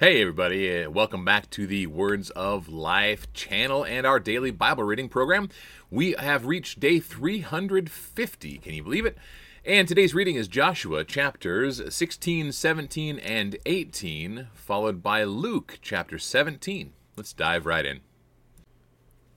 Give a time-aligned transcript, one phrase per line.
[0.00, 5.08] Hey, everybody, welcome back to the Words of Life channel and our daily Bible reading
[5.08, 5.48] program.
[5.90, 8.58] We have reached day 350.
[8.58, 9.18] Can you believe it?
[9.64, 16.92] And today's reading is Joshua chapters 16, 17, and 18, followed by Luke chapter 17.
[17.16, 17.98] Let's dive right in.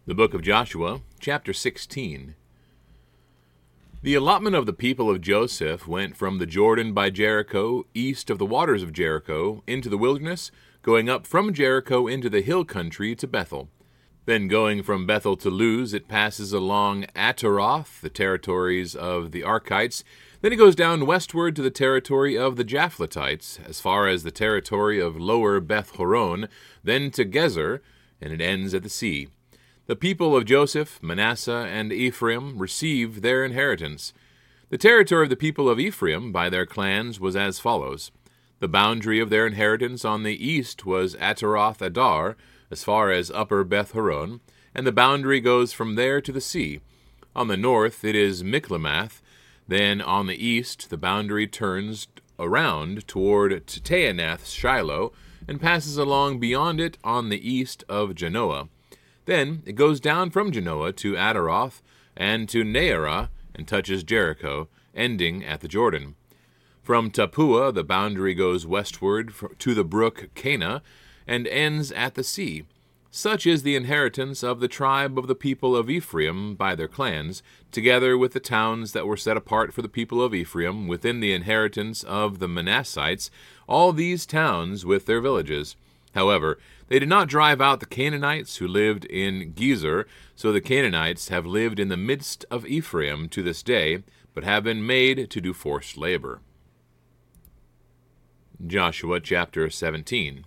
[0.05, 2.35] The book of Joshua, chapter 16.
[4.03, 8.39] The allotment of the people of Joseph went from the Jordan by Jericho, east of
[8.39, 10.49] the waters of Jericho, into the wilderness,
[10.81, 13.69] going up from Jericho into the hill country to Bethel.
[14.25, 20.03] Then going from Bethel to Luz, it passes along Ataroth, the territories of the Arkites.
[20.41, 24.31] Then it goes down westward to the territory of the Japhletites, as far as the
[24.31, 26.49] territory of lower Beth Horon,
[26.83, 27.81] then to Gezer,
[28.19, 29.27] and it ends at the sea.
[29.91, 34.13] The people of Joseph, Manasseh, and Ephraim received their inheritance.
[34.69, 38.09] The territory of the people of Ephraim by their clans was as follows.
[38.61, 42.37] The boundary of their inheritance on the east was Ataroth Adar,
[42.71, 44.39] as far as upper Beth Horon,
[44.73, 46.79] and the boundary goes from there to the sea.
[47.35, 49.21] On the north it is Michmethath.
[49.67, 52.07] Then on the east the boundary turns
[52.39, 55.11] around toward Taanath Shiloh,
[55.49, 58.69] and passes along beyond it on the east of Janoah.
[59.25, 61.81] Then it goes down from Janoah to Ataroth
[62.15, 66.15] and to Naarah and touches Jericho, ending at the Jordan.
[66.81, 70.81] From Tappuah, the boundary goes westward to the brook Kanah
[71.27, 72.63] and ends at the sea.
[73.13, 77.43] Such is the inheritance of the tribe of the people of Ephraim by their clans,
[77.69, 81.33] together with the towns that were set apart for the people of Ephraim within the
[81.33, 83.29] inheritance of the Manassites,
[83.67, 85.75] all these towns with their villages.
[86.15, 86.57] However,
[86.91, 90.03] they did not drive out the Canaanites who lived in Gezer,
[90.35, 94.03] so the Canaanites have lived in the midst of Ephraim to this day,
[94.33, 96.41] but have been made to do forced labor.
[98.67, 100.43] Joshua chapter 17.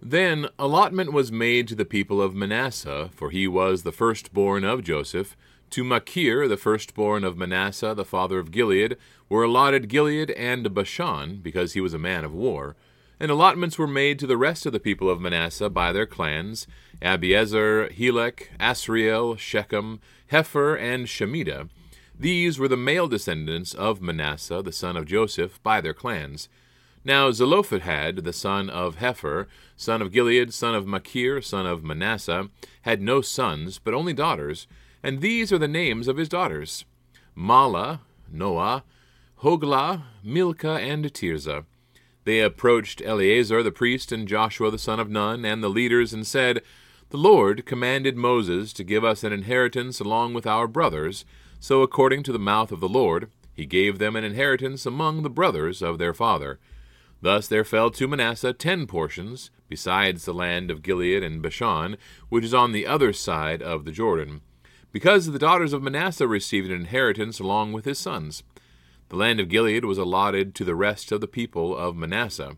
[0.00, 4.82] Then allotment was made to the people of Manasseh, for he was the firstborn of
[4.82, 5.36] Joseph.
[5.68, 8.96] To Machir, the firstborn of Manasseh, the father of Gilead,
[9.28, 12.74] were allotted Gilead and Bashan, because he was a man of war.
[13.20, 16.66] And allotments were made to the rest of the people of Manasseh by their clans
[17.00, 20.00] Abiezer, Helek, Asriel, Shechem,
[20.32, 21.68] Hepher, and Shemida.
[22.18, 26.48] These were the male descendants of Manasseh, the son of Joseph, by their clans.
[27.04, 32.48] Now Zelophehad, the son of Hepher, son of Gilead, son of Machir, son of Manasseh,
[32.82, 34.66] had no sons, but only daughters,
[35.02, 36.84] and these are the names of his daughters
[37.36, 38.84] Mahlah, Noah,
[39.42, 41.66] Hoglah, Milcah, and Tirzah.
[42.24, 46.26] They approached Eleazar the priest and Joshua the son of Nun and the leaders and
[46.26, 46.62] said,
[47.10, 51.24] The Lord commanded Moses to give us an inheritance along with our brothers,
[51.60, 55.30] so according to the mouth of the Lord, he gave them an inheritance among the
[55.30, 56.58] brothers of their father.
[57.20, 61.96] Thus there fell to Manasseh ten portions, besides the land of Gilead and Bashan,
[62.28, 64.40] which is on the other side of the Jordan,
[64.92, 68.42] because the daughters of Manasseh received an inheritance along with his sons.
[69.08, 72.56] The land of Gilead was allotted to the rest of the people of Manasseh.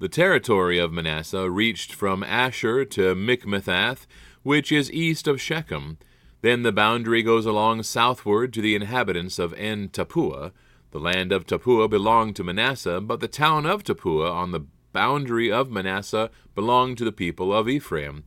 [0.00, 4.06] The territory of Manasseh reached from Asher to Michmethath,
[4.42, 5.98] which is east of Shechem.
[6.40, 10.52] Then the boundary goes along southward to the inhabitants of En Tappuah.
[10.90, 15.50] The land of Tappuah belonged to Manasseh, but the town of Tappuah on the boundary
[15.50, 18.24] of Manasseh belonged to the people of Ephraim.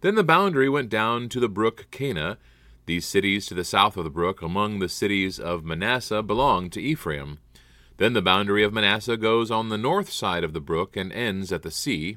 [0.00, 2.38] Then the boundary went down to the brook Kanah,
[2.90, 6.82] these cities to the south of the brook, among the cities of Manasseh, belong to
[6.82, 7.38] Ephraim.
[7.98, 11.52] Then the boundary of Manasseh goes on the north side of the brook and ends
[11.52, 12.16] at the sea,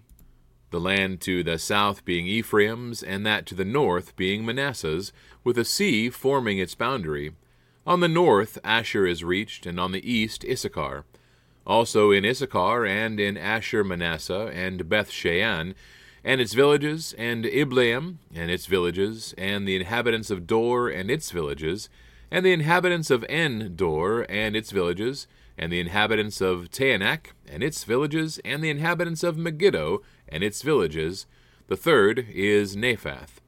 [0.71, 5.13] the land to the south being Ephraim's, and that to the north being Manasseh's,
[5.43, 7.33] with the sea forming its boundary.
[7.85, 11.05] On the north Asher is reached, and on the east Issachar.
[11.67, 15.75] Also in Issachar and in Asher Manasseh and Beth Shean
[16.23, 21.31] and its villages, and Ibleam and its villages, and the inhabitants of Dor and its
[21.31, 21.89] villages,
[22.31, 27.61] and the inhabitants of En Dor and its villages, and the inhabitants of Taanach and
[27.61, 31.25] its villages, and the inhabitants of Megiddo and its villages.
[31.67, 33.39] The third is Naphath.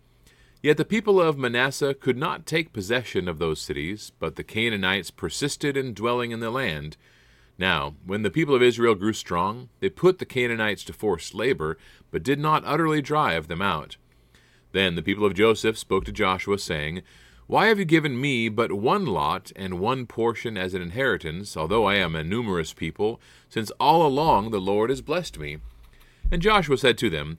[0.61, 5.11] Yet the people of Manasseh could not take possession of those cities, but the Canaanites
[5.11, 6.97] persisted in dwelling in the land.
[7.57, 11.77] Now, when the people of Israel grew strong, they put the Canaanites to forced labor,
[12.11, 13.97] but did not utterly drive them out.
[14.73, 17.01] Then the people of Joseph spoke to Joshua, saying,
[17.47, 21.85] Why have you given me but one lot and one portion as an inheritance, although
[21.85, 25.59] I am a numerous people, since all along the Lord has blessed me?
[26.29, 27.37] And Joshua said to them,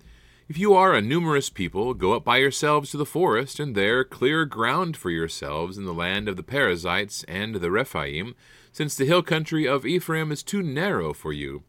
[0.49, 4.05] If you are a numerous people, go up by yourselves to the forest, and there
[4.05, 8.37] clear ground for yourselves in the land of the Perizzites and the Rephaim,
[8.71, 11.65] since the hill country of Ephraim is too narrow for you.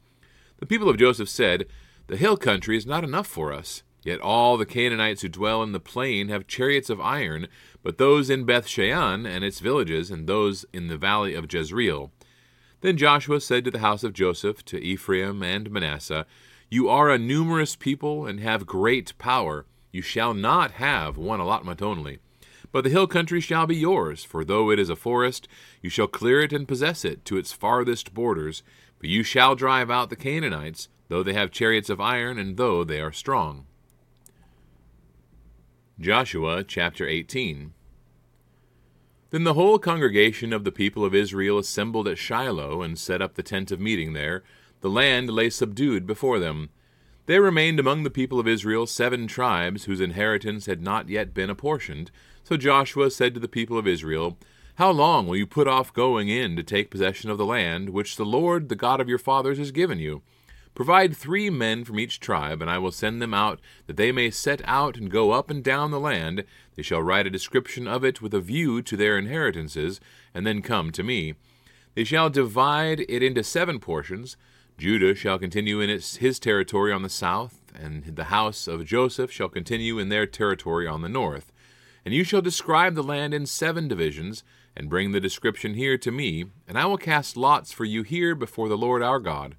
[0.59, 1.65] The people of Joseph said,
[2.05, 3.81] The hill country is not enough for us.
[4.03, 7.47] Yet all the Canaanites who dwell in the plain have chariots of iron,
[7.81, 12.11] but those in Beth Shean and its villages, and those in the valley of Jezreel.
[12.81, 16.27] Then Joshua said to the house of Joseph, to Ephraim and Manasseh,
[16.69, 19.65] You are a numerous people and have great power.
[19.91, 22.19] You shall not have one allotment only.
[22.73, 25.47] But the hill country shall be yours, for though it is a forest,
[25.81, 28.63] you shall clear it and possess it to its farthest borders.
[28.99, 32.83] But you shall drive out the Canaanites, though they have chariots of iron, and though
[32.83, 33.65] they are strong.
[35.99, 37.73] Joshua chapter 18
[39.29, 43.35] Then the whole congregation of the people of Israel assembled at Shiloh, and set up
[43.35, 44.43] the tent of meeting there.
[44.81, 46.69] The land lay subdued before them.
[47.25, 51.49] There remained among the people of Israel seven tribes whose inheritance had not yet been
[51.49, 52.11] apportioned.
[52.43, 54.37] So Joshua said to the people of Israel,
[54.75, 58.15] How long will you put off going in to take possession of the land which
[58.15, 60.21] the Lord, the God of your fathers, has given you?
[60.77, 64.29] Provide three men from each tribe, and I will send them out, that they may
[64.29, 66.43] set out and go up and down the land.
[66.75, 69.99] They shall write a description of it with a view to their inheritances,
[70.35, 71.33] and then come to me.
[71.95, 74.37] They shall divide it into seven portions.
[74.77, 79.31] Judah shall continue in its, his territory on the south, and the house of Joseph
[79.31, 81.51] shall continue in their territory on the north.
[82.05, 84.43] And you shall describe the land in seven divisions,
[84.75, 88.35] and bring the description here to me, and I will cast lots for you here
[88.35, 89.55] before the Lord our God.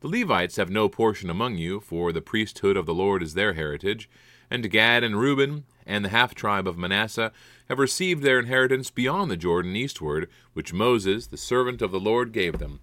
[0.00, 3.54] The Levites have no portion among you, for the priesthood of the Lord is their
[3.54, 4.10] heritage.
[4.50, 7.32] And Gad and Reuben and the half tribe of Manasseh
[7.70, 12.32] have received their inheritance beyond the Jordan eastward, which Moses, the servant of the Lord,
[12.32, 12.80] gave them.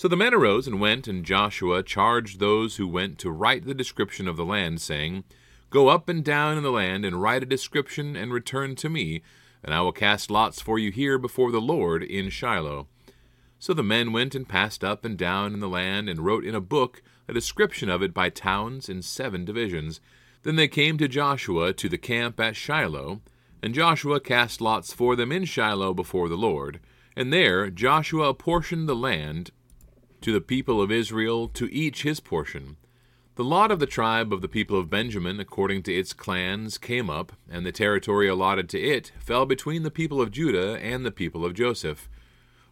[0.00, 3.74] So the men arose and went, and Joshua charged those who went to write the
[3.74, 5.24] description of the land, saying,
[5.68, 9.20] Go up and down in the land, and write a description, and return to me,
[9.62, 12.86] and I will cast lots for you here before the Lord in Shiloh.
[13.58, 16.54] So the men went and passed up and down in the land, and wrote in
[16.54, 20.00] a book a description of it by towns in seven divisions.
[20.44, 23.20] Then they came to Joshua to the camp at Shiloh,
[23.62, 26.80] and Joshua cast lots for them in Shiloh before the Lord.
[27.14, 29.50] And there Joshua apportioned the land
[30.22, 32.76] to the people of Israel, to each his portion.
[33.36, 37.08] The lot of the tribe of the people of Benjamin, according to its clans, came
[37.08, 41.10] up, and the territory allotted to it fell between the people of Judah and the
[41.10, 42.08] people of Joseph.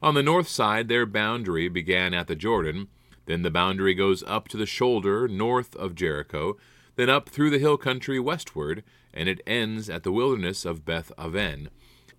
[0.03, 2.89] On the north side, their boundary began at the Jordan.
[3.27, 6.57] Then the boundary goes up to the shoulder north of Jericho,
[6.97, 8.85] then up through the hill country westward,
[9.15, 11.71] and it ends at the wilderness of Beth Aven.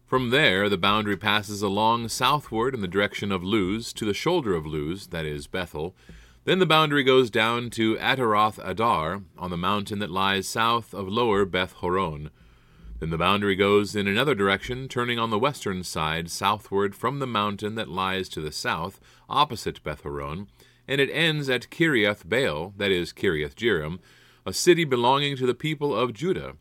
[0.10, 4.56] From there, the boundary passes along southward in the direction of Luz to the shoulder
[4.56, 5.94] of Luz, that is, Bethel.
[6.46, 11.08] Then the boundary goes down to Ataroth Adar, on the mountain that lies south of
[11.08, 12.32] lower Beth Horon.
[13.00, 17.28] Then the boundary goes in another direction, turning on the western side southward from the
[17.28, 20.48] mountain that lies to the south, opposite Beth Horon,
[20.88, 24.00] and it ends at Kiriath Baal, that is, Kiriath Jearim,
[24.44, 26.54] a city belonging to the people of Judah.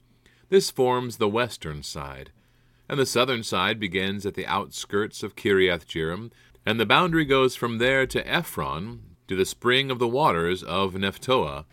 [0.51, 2.31] This forms the western side.
[2.89, 6.31] And the southern side begins at the outskirts of Kiriath Jearim,
[6.65, 10.95] and the boundary goes from there to Ephron, to the spring of the waters of
[10.95, 11.65] Nephtoah,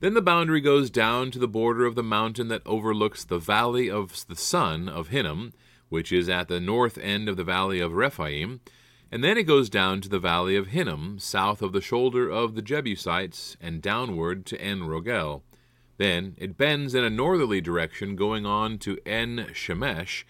[0.00, 3.90] then the boundary goes down to the border of the mountain that overlooks the valley
[3.90, 5.52] of the son of Hinnom,
[5.90, 8.60] which is at the north end of the valley of Rephaim,
[9.12, 12.54] and then it goes down to the valley of Hinnom, south of the shoulder of
[12.54, 15.42] the Jebusites, and downward to En Rogel.
[15.98, 20.24] Then it bends in a northerly direction, going on to En Shemesh,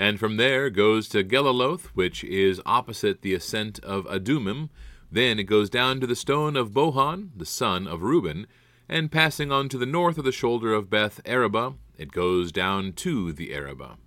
[0.00, 4.70] and from there goes to Geliloth, which is opposite the ascent of Adumim.
[5.12, 8.46] Then it goes down to the stone of Bohan, the son of Reuben,
[8.88, 12.94] and passing on to the north of the shoulder of Beth Araba, it goes down
[12.94, 13.98] to the Araba.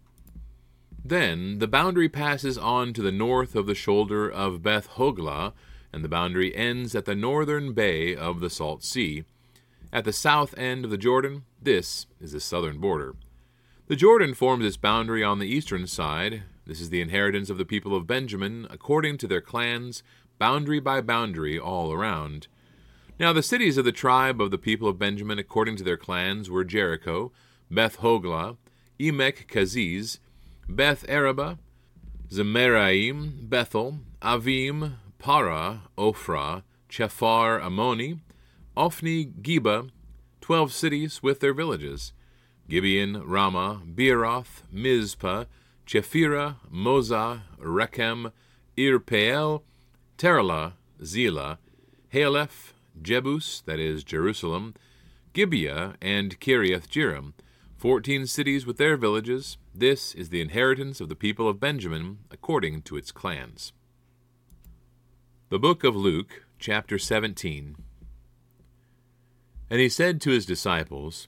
[1.06, 5.54] Then the boundary passes on to the north of the shoulder of Beth Hoglah,
[5.94, 9.26] and the boundary ends at the northern bay of the Salt Sea.
[9.92, 13.14] At the south end of the Jordan, this is the southern border.
[13.94, 16.42] The Jordan forms its boundary on the eastern side.
[16.66, 20.02] This is the inheritance of the people of Benjamin, according to their clans,
[20.40, 22.48] boundary by boundary all around.
[23.20, 26.50] Now the cities of the tribe of the people of Benjamin according to their clans
[26.50, 27.32] were Jericho,
[27.70, 28.58] Beth Hoglah,
[29.00, 30.18] Emek Keziz,
[30.68, 31.60] Beth Araba,
[32.30, 38.22] Zemaraim, Bethel, Avim, Para, Ophrah, Chephar Ammoni,
[38.76, 39.92] Ophni Geba,
[40.42, 42.12] twelve cities with their villages,
[42.74, 45.46] Gibeon, Ramah, Beeroth, Mizpah,
[45.86, 48.32] Chephirah, Moza, Rechem,
[48.75, 49.62] Irpeel,
[50.18, 51.60] Terah, Zelah,
[52.12, 54.74] Haleph, Jebus, that is, Jerusalem,
[55.34, 57.34] Gibeah, and Kiriath Jearim,
[57.77, 59.60] fourteen cities with their villages.
[59.75, 63.72] This is the inheritance of the people of Benjamin, according to its clans.
[65.50, 67.75] The Book of Luke, chapter 17.
[69.70, 71.27] And he said to his disciples,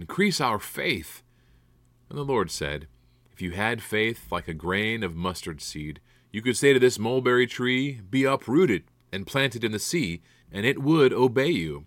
[0.00, 1.22] Increase our faith.
[2.08, 2.86] And the Lord said,
[3.34, 6.00] if you had faith like a grain of mustard seed,
[6.32, 10.64] you could say to this mulberry tree, Be uprooted and planted in the sea, and
[10.64, 11.84] it would obey you.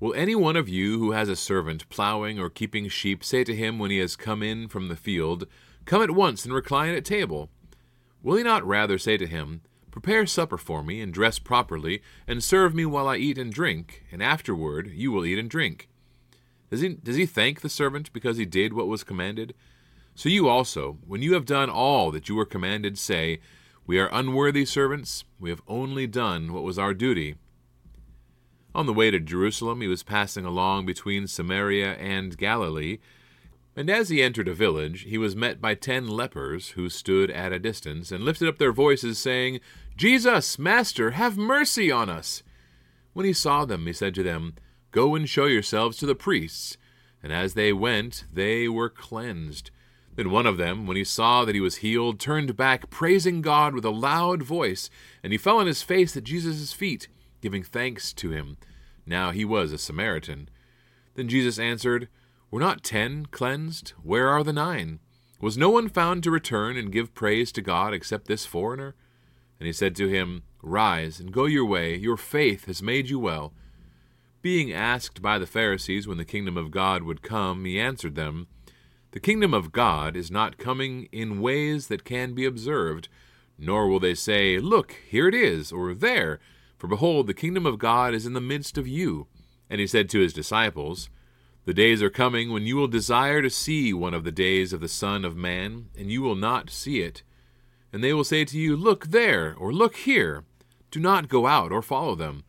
[0.00, 3.54] Will any one of you who has a servant plowing or keeping sheep say to
[3.54, 5.46] him when he has come in from the field,
[5.84, 7.50] Come at once and recline at table?
[8.20, 9.60] Will he not rather say to him,
[9.92, 14.04] Prepare supper for me, and dress properly, and serve me while I eat and drink,
[14.10, 15.88] and afterward you will eat and drink?
[16.70, 19.54] Does he, does he thank the servant because he did what was commanded?
[20.14, 23.40] So you also, when you have done all that you were commanded, say,
[23.86, 27.36] We are unworthy servants, we have only done what was our duty.
[28.74, 32.98] On the way to Jerusalem, he was passing along between Samaria and Galilee,
[33.78, 37.52] and as he entered a village, he was met by ten lepers who stood at
[37.52, 39.60] a distance and lifted up their voices, saying,
[39.96, 42.42] Jesus, Master, have mercy on us.
[43.12, 44.54] When he saw them, he said to them,
[44.90, 46.76] Go and show yourselves to the priests.
[47.22, 49.70] And as they went, they were cleansed.
[50.14, 53.74] Then one of them, when he saw that he was healed, turned back, praising God
[53.74, 54.90] with a loud voice,
[55.22, 57.06] and he fell on his face at Jesus' feet,
[57.40, 58.56] giving thanks to him.
[59.06, 60.48] Now he was a Samaritan.
[61.14, 62.08] Then Jesus answered,
[62.50, 63.90] Were not ten cleansed?
[64.02, 64.98] Where are the nine?
[65.40, 68.96] Was no one found to return and give praise to God except this foreigner?
[69.60, 73.20] And he said to him, Rise and go your way, your faith has made you
[73.20, 73.52] well.
[74.40, 78.46] Being asked by the Pharisees when the kingdom of God would come, he answered them,
[79.12, 83.08] the kingdom of God is not coming in ways that can be observed,
[83.58, 86.38] nor will they say, Look, here it is, or there,
[86.76, 89.26] for behold, the kingdom of God is in the midst of you.
[89.70, 91.08] And he said to his disciples,
[91.64, 94.80] The days are coming when you will desire to see one of the days of
[94.80, 97.22] the Son of Man, and you will not see it.
[97.90, 100.44] And they will say to you, Look there, or look here.
[100.90, 102.44] Do not go out or follow them.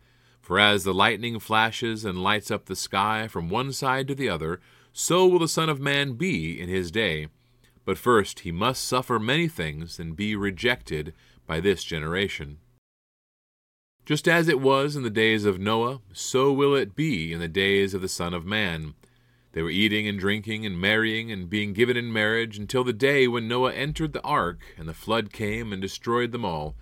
[0.50, 4.30] For as the lightning flashes and lights up the sky from one side to the
[4.30, 4.60] other,
[4.92, 7.28] so will the Son of Man be in his day.
[7.86, 11.14] But first he must suffer many things and be rejected
[11.46, 12.58] by this generation.
[14.08, 17.48] Just as it was in the days of Noah, so will it be in the
[17.48, 18.96] days of the Son of Man.
[19.52, 23.28] They were eating and drinking and marrying and being given in marriage until the day
[23.28, 26.74] when Noah entered the ark, and the flood came and destroyed them all.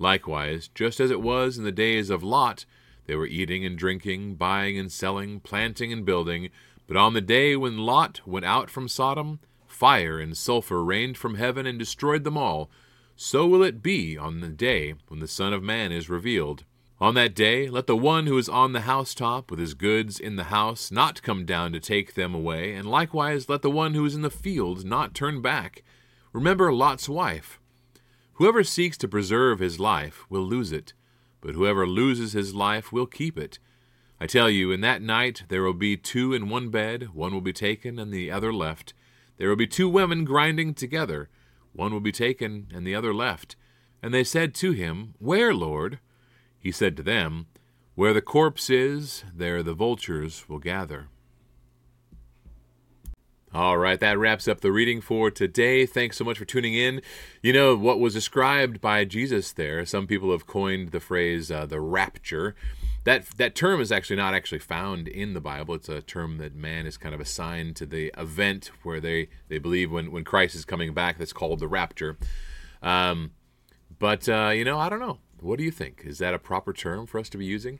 [0.00, 2.64] Likewise, just as it was in the days of Lot,
[3.06, 6.50] they were eating and drinking, buying and selling, planting and building.
[6.86, 11.34] But on the day when Lot went out from Sodom, fire and sulphur rained from
[11.34, 12.70] heaven and destroyed them all.
[13.16, 16.64] So will it be on the day when the Son of Man is revealed.
[17.00, 20.36] On that day, let the one who is on the housetop with his goods in
[20.36, 24.04] the house not come down to take them away, and likewise let the one who
[24.04, 25.82] is in the field not turn back.
[26.32, 27.60] Remember Lot's wife.
[28.34, 30.92] Whoever seeks to preserve his life will lose it,
[31.44, 33.58] but whoever loses his life will keep it.
[34.18, 37.42] I tell you, in that night there will be two in one bed, one will
[37.42, 38.94] be taken and the other left.
[39.36, 41.28] There will be two women grinding together,
[41.74, 43.56] one will be taken and the other left.
[44.02, 45.98] And they said to him, Where, Lord?
[46.58, 47.46] He said to them,
[47.94, 51.08] Where the corpse is, there the vultures will gather.
[53.54, 55.86] All right, that wraps up the reading for today.
[55.86, 57.00] Thanks so much for tuning in.
[57.40, 61.64] You know, what was described by Jesus there, some people have coined the phrase uh,
[61.64, 62.56] the rapture
[63.04, 65.74] that that term is actually not actually found in the Bible.
[65.76, 69.58] It's a term that man is kind of assigned to the event where they they
[69.58, 71.18] believe when when Christ is coming back.
[71.18, 72.16] That's called the rapture.
[72.82, 73.32] Um,
[73.98, 75.18] but uh, you know, I don't know.
[75.40, 76.02] What do you think?
[76.04, 77.78] Is that a proper term for us to be using?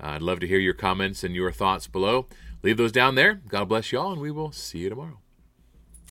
[0.00, 2.26] Uh, I'd love to hear your comments and your thoughts below.
[2.66, 3.34] Leave those down there.
[3.46, 5.20] God bless y'all, and we will see you tomorrow.